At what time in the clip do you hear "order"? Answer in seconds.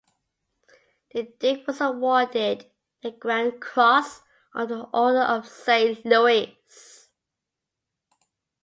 4.91-5.21